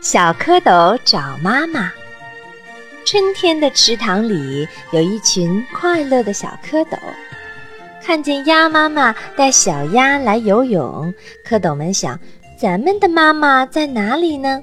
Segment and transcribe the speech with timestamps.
[0.00, 1.92] 小蝌蚪找妈妈。
[3.04, 6.96] 春天的池塘里有一群快乐的小蝌蚪，
[8.02, 11.12] 看见鸭妈妈带小鸭来游泳，
[11.46, 12.18] 蝌蚪们想：
[12.58, 14.62] 咱们的妈妈在哪里呢？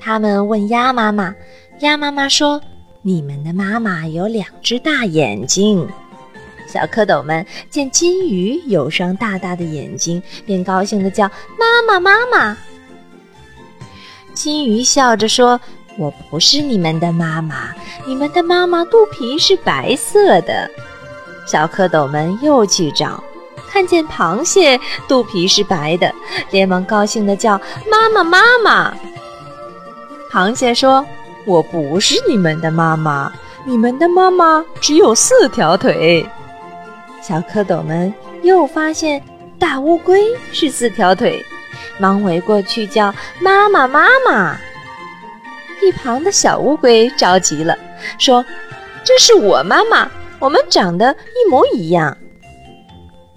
[0.00, 1.34] 他们问鸭妈妈，
[1.80, 2.60] 鸭妈妈说
[3.02, 5.88] ：“你们的妈妈有两只大眼睛。”
[6.68, 11.28] 小蝌蚪们见金鱼有双大大的眼睛，便高兴地叫
[11.58, 12.56] ：“妈妈，妈妈！”
[14.34, 15.58] 金鱼笑着说
[15.96, 20.68] ：“我不是你们的妈妈，你们的妈妈肚皮是白色的。”
[21.46, 23.22] 小蝌蚪们又去找，
[23.68, 26.12] 看见螃蟹肚皮是白的，
[26.50, 28.94] 连忙高兴地叫：“妈妈，妈妈！”
[30.32, 31.06] 螃蟹说
[31.46, 33.32] ：“我不是你们的妈妈，
[33.64, 36.28] 你们的妈妈只有四条腿。”
[37.22, 39.22] 小蝌蚪们又发现
[39.58, 41.44] 大乌龟是四条腿。
[41.98, 44.58] 忙围过去叫妈妈妈妈，
[45.82, 47.76] 一旁的小乌龟着急了，
[48.18, 48.44] 说
[49.04, 52.16] ：“这是我妈妈，我们长得一模一样。”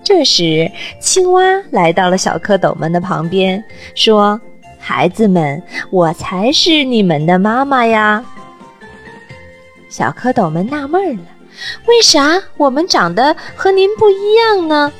[0.03, 3.61] 这时，青蛙来到了小蝌蚪们的旁边，
[3.93, 4.39] 说
[4.80, 8.23] ：“孩子们，我才是你们的妈妈呀！”
[9.89, 11.23] 小蝌蚪们纳闷了
[11.88, 14.93] ：“为啥我们长得和您不一样呢？”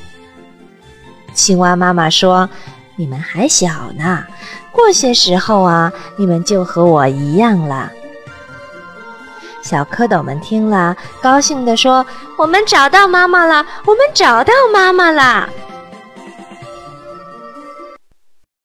[1.32, 2.48] 青蛙妈妈说。
[2.98, 4.24] 你们还小呢，
[4.72, 7.92] 过些时候啊，你们就和我一样了。
[9.62, 12.04] 小蝌蚪们听了，高兴地说
[12.36, 15.48] ：“我们找到妈妈了，我们找到妈妈了。”